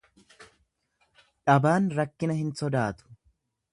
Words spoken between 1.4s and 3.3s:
Dhabaan rakkina hin sodaatu.